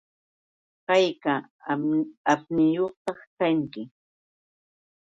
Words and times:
¿Hayka 0.87 1.33
apniyuqta 2.33 3.11
kanki? 3.37 3.81